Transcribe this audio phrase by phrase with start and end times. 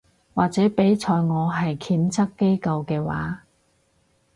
[0.33, 3.43] 或者畀在我係啲檢測機構嘅話